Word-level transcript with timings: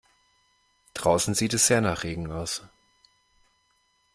Draußen 0.95 1.35
sieht 1.35 1.53
es 1.53 1.67
sehr 1.67 1.79
nach 1.79 2.01
Regen 2.01 2.31
aus. 2.31 2.63